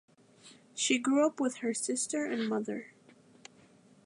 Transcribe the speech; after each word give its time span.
She 0.73 0.97
grew 0.97 1.27
up 1.27 1.39
with 1.39 1.57
her 1.57 1.75
sister 1.75 2.25
and 2.25 2.49
mother. 2.49 2.87